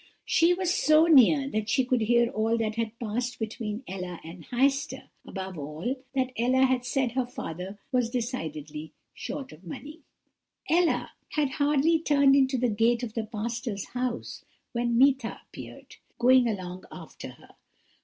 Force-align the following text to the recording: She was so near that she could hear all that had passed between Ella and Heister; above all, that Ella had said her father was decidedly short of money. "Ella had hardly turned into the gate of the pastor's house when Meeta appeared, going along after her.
She 0.25 0.51
was 0.55 0.73
so 0.73 1.03
near 1.05 1.47
that 1.51 1.69
she 1.69 1.85
could 1.85 2.01
hear 2.01 2.27
all 2.31 2.57
that 2.57 2.73
had 2.73 2.97
passed 2.97 3.37
between 3.37 3.83
Ella 3.87 4.19
and 4.23 4.47
Heister; 4.47 5.09
above 5.27 5.59
all, 5.59 5.95
that 6.15 6.31
Ella 6.35 6.65
had 6.65 6.83
said 6.85 7.11
her 7.11 7.27
father 7.27 7.77
was 7.91 8.09
decidedly 8.09 8.93
short 9.13 9.51
of 9.51 9.63
money. 9.63 9.99
"Ella 10.67 11.11
had 11.33 11.49
hardly 11.51 11.99
turned 11.99 12.35
into 12.35 12.57
the 12.57 12.67
gate 12.67 13.03
of 13.03 13.13
the 13.13 13.25
pastor's 13.27 13.89
house 13.89 14.43
when 14.71 14.97
Meeta 14.97 15.41
appeared, 15.47 15.97
going 16.17 16.47
along 16.49 16.85
after 16.91 17.29
her. 17.33 17.49